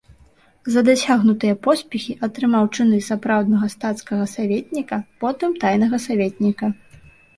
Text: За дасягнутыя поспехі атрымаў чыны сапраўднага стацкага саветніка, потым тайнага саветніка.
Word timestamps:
За 0.75 0.81
дасягнутыя 0.87 1.55
поспехі 1.67 2.15
атрымаў 2.27 2.65
чыны 2.75 2.97
сапраўднага 3.09 3.69
стацкага 3.77 4.23
саветніка, 4.35 4.97
потым 5.25 5.51
тайнага 5.65 5.97
саветніка. 6.07 6.65